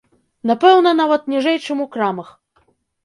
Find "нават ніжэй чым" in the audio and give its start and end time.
1.01-1.85